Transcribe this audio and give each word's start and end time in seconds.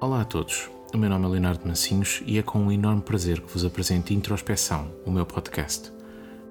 Olá 0.00 0.20
a 0.20 0.24
todos, 0.24 0.70
o 0.94 0.96
meu 0.96 1.10
nome 1.10 1.26
é 1.26 1.28
Leonardo 1.28 1.66
Mancinhos 1.66 2.22
e 2.24 2.38
é 2.38 2.42
com 2.42 2.60
um 2.60 2.70
enorme 2.70 3.02
prazer 3.02 3.40
que 3.40 3.52
vos 3.52 3.64
apresento 3.64 4.12
Introspeção, 4.12 4.92
o 5.04 5.10
meu 5.10 5.26
podcast. 5.26 5.92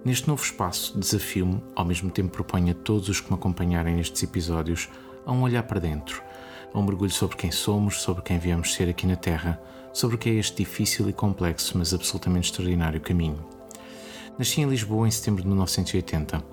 Neste 0.04 0.28
novo 0.28 0.44
espaço, 0.44 1.00
desafio-me, 1.00 1.64
ao 1.74 1.86
mesmo 1.86 2.12
tempo 2.12 2.30
proponho 2.30 2.72
a 2.72 2.74
todos 2.74 3.08
os 3.08 3.22
que 3.22 3.32
me 3.32 3.36
acompanharem 3.36 3.96
nestes 3.96 4.22
episódios, 4.22 4.90
a 5.26 5.32
um 5.32 5.44
olhar 5.44 5.64
para 5.64 5.80
dentro, 5.80 6.22
a 6.74 6.78
um 6.78 6.84
mergulho 6.84 7.10
sobre 7.10 7.38
quem 7.38 7.50
somos, 7.50 8.02
sobre 8.02 8.22
quem 8.22 8.38
viemos 8.38 8.74
ser 8.74 8.90
aqui 8.90 9.08
na 9.08 9.16
Terra, 9.16 9.62
sobre 9.94 10.18
o 10.18 10.20
que 10.20 10.30
é 10.30 10.34
este 10.34 10.58
difícil 10.58 11.08
e 11.08 11.14
complexo, 11.14 11.78
mas 11.78 11.94
absolutamente 11.94 12.52
extraordinário 12.52 13.00
caminho. 13.00 13.40
Nasci 14.38 14.60
em 14.60 14.68
Lisboa 14.68 15.08
em 15.08 15.12
setembro 15.12 15.42
de 15.42 15.48
1980. 15.48 16.44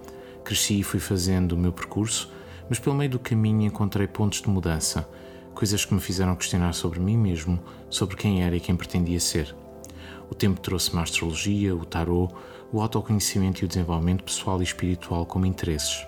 Cresci 0.45 0.79
e 0.79 0.85
fui 0.85 1.01
fazendo 1.01 1.53
o 1.57 1.59
meu 1.59 1.73
percurso, 1.73 2.31
mas 2.69 2.79
pelo 2.79 2.95
meio 2.95 3.11
do 3.11 3.19
caminho 3.19 3.63
encontrei 3.63 4.07
pontos 4.07 4.41
de 4.41 4.49
mudança 4.49 5.09
coisas 5.55 5.85
que 5.85 5.95
me 5.95 6.01
fizeram 6.01 6.35
questionar 6.35 6.73
sobre 6.75 6.99
mim 7.01 7.17
mesmo, 7.17 7.59
sobre 7.89 8.17
quem 8.17 8.43
era 8.43 8.57
e 8.57 8.61
quem 8.61 8.77
pretendia 8.77 9.21
ser. 9.21 9.55
O 10.29 10.35
tempo 10.35 10.61
trouxe-me 10.61 10.99
a 10.99 11.03
astrologia, 11.03 11.75
o 11.75 11.85
tarot, 11.85 12.35
o 12.73 12.81
autoconhecimento 12.81 13.63
e 13.63 13.65
o 13.65 13.69
desenvolvimento 13.69 14.25
pessoal 14.25 14.61
e 14.61 14.65
espiritual 14.65 15.25
como 15.25 15.47
interesses. 15.47 16.05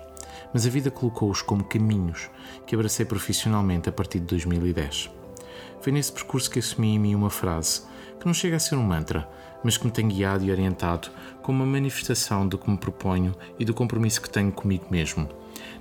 Mas 0.52 0.66
a 0.66 0.70
vida 0.70 0.91
colocou-os 0.91 1.42
como 1.42 1.64
caminhos 1.64 2.28
que 2.66 2.74
abracei 2.74 3.06
profissionalmente 3.06 3.88
a 3.88 3.92
partir 3.92 4.19
de 4.19 4.27
2010. 4.27 5.10
Foi 5.80 5.92
nesse 5.92 6.12
percurso 6.12 6.50
que 6.50 6.58
assumi 6.58 6.94
em 6.94 6.98
mim 6.98 7.14
uma 7.14 7.30
frase 7.30 7.83
que 8.19 8.27
não 8.27 8.34
chega 8.34 8.56
a 8.56 8.60
ser 8.60 8.74
um 8.74 8.83
mantra, 8.83 9.28
mas 9.62 9.77
que 9.77 9.84
me 9.84 9.92
tem 9.92 10.08
guiado 10.08 10.44
e 10.44 10.50
orientado 10.50 11.08
como 11.42 11.62
uma 11.62 11.70
manifestação 11.70 12.48
do 12.48 12.58
que 12.58 12.69
me 12.69 12.77
proponho 12.77 13.34
e 13.58 13.64
do 13.64 13.74
compromisso 13.74 14.20
que 14.20 14.30
tenho 14.30 14.50
comigo 14.50 14.86
mesmo 14.91 15.28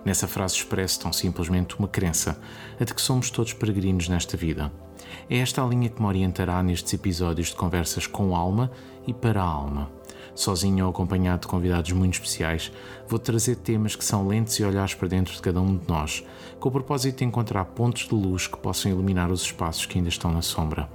Nessa 0.06 0.28
frase 0.28 0.54
expresso 0.54 1.00
tão 1.00 1.12
simplesmente 1.12 1.76
uma 1.80 1.88
crença, 1.88 2.40
a 2.80 2.84
de 2.84 2.94
que 2.94 3.02
somos 3.02 3.32
todos 3.32 3.54
peregrinos 3.54 4.08
nesta 4.08 4.38
vida. 4.38 4.72
É 5.28 5.40
esta 5.40 5.64
a 5.64 5.68
linha 5.68 5.90
que 5.90 6.00
me 6.00 6.08
orientará 6.08 6.62
nestes 6.62 6.94
episódios 6.94 7.48
de 7.48 7.56
conversas 7.56 8.06
com 8.06 8.36
alma 8.36 8.70
e 9.08 9.14
para 9.14 9.42
a 9.42 9.46
alma. 9.46 9.90
Sozinho 10.36 10.86
ou 10.86 10.92
acompanhado 10.92 11.42
de 11.42 11.48
convidados 11.48 11.92
muito 11.92 12.14
especiais, 12.14 12.72
vou 13.08 13.18
trazer 13.18 13.56
temas 13.56 13.96
que 13.96 14.06
são 14.06 14.28
lentes 14.28 14.54
e 14.60 14.64
olhares 14.64 14.94
para 14.94 15.08
dentro 15.08 15.34
de 15.34 15.42
cada 15.42 15.60
um 15.60 15.76
de 15.76 15.88
nós, 15.88 16.24
com 16.60 16.70
o 16.70 16.72
propósito 16.72 17.18
de 17.18 17.26
encontrar 17.26 17.66
pontos 17.66 18.08
de 18.08 18.14
luz 18.14 18.46
que 18.46 18.58
possam 18.58 18.92
iluminar 18.92 19.32
os 19.32 19.42
espaços 19.42 19.88
que 19.88 19.98
ainda 19.98 20.10
estão 20.10 20.32
na 20.32 20.44
sombra. 20.44 20.88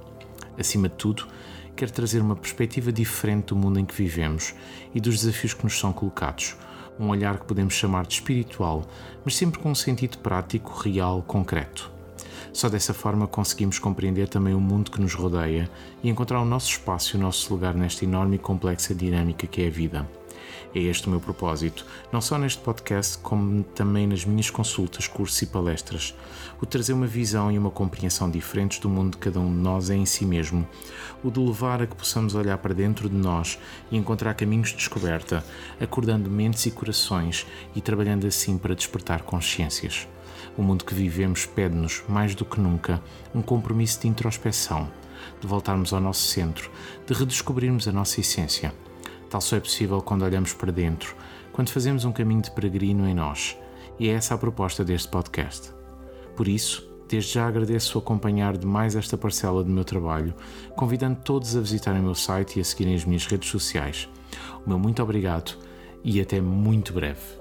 Acima 0.57 0.87
de 0.87 0.95
tudo, 0.95 1.27
quero 1.75 1.91
trazer 1.91 2.21
uma 2.21 2.35
perspectiva 2.35 2.93
diferente 2.93 3.47
do 3.47 3.57
mundo 3.57 3.77
em 3.77 3.85
que 3.85 3.95
vivemos 3.95 4.53
e 4.95 5.01
dos 5.01 5.19
desafios 5.19 5.53
que 5.53 5.63
nos 5.65 5.77
são 5.77 5.91
colocados 5.91 6.55
um 7.03 7.09
olhar 7.09 7.39
que 7.39 7.45
podemos 7.45 7.73
chamar 7.73 8.05
de 8.05 8.13
espiritual, 8.13 8.83
mas 9.25 9.35
sempre 9.35 9.59
com 9.59 9.71
um 9.71 9.75
sentido 9.75 10.17
prático, 10.19 10.79
real, 10.79 11.21
concreto. 11.21 11.91
Só 12.53 12.69
dessa 12.69 12.93
forma 12.93 13.27
conseguimos 13.27 13.79
compreender 13.79 14.27
também 14.27 14.53
o 14.53 14.59
mundo 14.59 14.91
que 14.91 15.01
nos 15.01 15.13
rodeia 15.13 15.69
e 16.03 16.09
encontrar 16.09 16.41
o 16.41 16.45
nosso 16.45 16.69
espaço 16.69 17.15
e 17.15 17.19
o 17.19 17.21
nosso 17.21 17.53
lugar 17.53 17.73
nesta 17.73 18.03
enorme 18.03 18.35
e 18.35 18.39
complexa 18.39 18.93
dinâmica 18.93 19.47
que 19.47 19.63
é 19.63 19.67
a 19.67 19.71
vida. 19.71 20.20
É 20.73 20.79
este 20.79 21.07
o 21.07 21.09
meu 21.09 21.19
propósito, 21.19 21.85
não 22.11 22.21
só 22.21 22.37
neste 22.37 22.61
podcast, 22.61 23.17
como 23.17 23.63
também 23.63 24.07
nas 24.07 24.23
minhas 24.23 24.49
consultas, 24.49 25.07
cursos 25.07 25.41
e 25.41 25.45
palestras. 25.45 26.15
O 26.61 26.65
trazer 26.65 26.93
uma 26.93 27.07
visão 27.07 27.51
e 27.51 27.57
uma 27.57 27.69
compreensão 27.69 28.29
diferentes 28.29 28.79
do 28.79 28.87
mundo 28.87 29.11
de 29.11 29.17
cada 29.17 29.39
um 29.39 29.53
de 29.53 29.59
nós 29.59 29.89
é 29.89 29.95
em 29.95 30.05
si 30.05 30.25
mesmo. 30.25 30.67
O 31.23 31.29
de 31.29 31.39
levar 31.39 31.81
a 31.81 31.87
que 31.87 31.95
possamos 31.95 32.35
olhar 32.35 32.57
para 32.57 32.73
dentro 32.73 33.09
de 33.09 33.15
nós 33.15 33.59
e 33.91 33.97
encontrar 33.97 34.33
caminhos 34.33 34.69
de 34.69 34.77
descoberta, 34.77 35.43
acordando 35.79 36.29
mentes 36.29 36.65
e 36.65 36.71
corações 36.71 37.45
e 37.75 37.81
trabalhando 37.81 38.25
assim 38.25 38.57
para 38.57 38.75
despertar 38.75 39.23
consciências. 39.23 40.07
O 40.57 40.61
mundo 40.61 40.85
que 40.85 40.93
vivemos 40.93 41.45
pede-nos, 41.45 42.03
mais 42.07 42.33
do 42.35 42.45
que 42.45 42.59
nunca, 42.59 43.01
um 43.33 43.41
compromisso 43.41 44.01
de 44.01 44.07
introspeção, 44.07 44.89
de 45.39 45.47
voltarmos 45.47 45.93
ao 45.93 46.01
nosso 46.01 46.27
centro, 46.27 46.71
de 47.05 47.13
redescobrirmos 47.13 47.87
a 47.87 47.91
nossa 47.91 48.19
essência 48.19 48.73
Tal 49.31 49.39
só 49.39 49.55
é 49.55 49.61
possível 49.61 50.01
quando 50.01 50.23
olhamos 50.23 50.53
para 50.53 50.73
dentro, 50.73 51.15
quando 51.53 51.69
fazemos 51.69 52.03
um 52.03 52.11
caminho 52.11 52.41
de 52.41 52.51
peregrino 52.51 53.07
em 53.07 53.15
nós. 53.15 53.57
E 53.97 54.09
é 54.09 54.11
essa 54.11 54.35
a 54.35 54.37
proposta 54.37 54.83
deste 54.83 55.07
podcast. 55.07 55.71
Por 56.35 56.49
isso, 56.49 56.85
desde 57.07 57.35
já 57.35 57.47
agradeço 57.47 57.97
acompanhar 57.97 58.57
de 58.57 58.67
mais 58.67 58.93
esta 58.93 59.17
parcela 59.17 59.63
do 59.63 59.71
meu 59.71 59.85
trabalho, 59.85 60.33
convidando 60.75 61.21
todos 61.23 61.55
a 61.55 61.61
visitarem 61.61 62.01
o 62.01 62.03
meu 62.03 62.15
site 62.15 62.57
e 62.57 62.61
a 62.61 62.65
seguirem 62.65 62.93
as 62.93 63.05
minhas 63.05 63.25
redes 63.25 63.49
sociais. 63.49 64.09
O 64.65 64.69
meu 64.69 64.77
muito 64.77 65.01
obrigado 65.01 65.57
e 66.03 66.19
até 66.19 66.41
muito 66.41 66.91
breve. 66.91 67.40